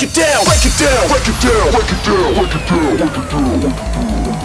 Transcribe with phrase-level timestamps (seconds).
[0.00, 2.64] break, break it down, break it down, break it down, break it down, break it
[2.70, 4.40] down, break it down.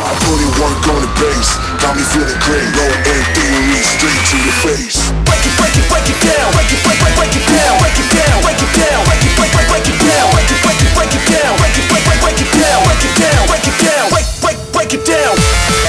[0.00, 2.70] I put in work on the bass, got me feeling great.
[2.78, 5.10] Low end theory, straight to your face.
[5.26, 7.98] Break it, break it, break it down, break it, break, break, break it down, break
[7.98, 10.78] it down, break it down, break it, break, break, break it down, break it, break
[10.78, 13.66] it, break it down, break it, break, break, break it down, break it down, break
[13.66, 15.79] it down, break, break, break it down.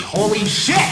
[0.00, 0.91] Holy shit!